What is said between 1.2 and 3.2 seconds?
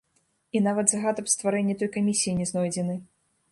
аб стварэнні той камісіі не знойдзены.